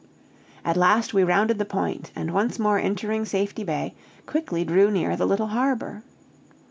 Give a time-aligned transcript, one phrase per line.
[0.65, 3.93] At last we rounded the point, and once more entering Safety Bay,
[4.25, 6.01] quickly drew near the little harbor.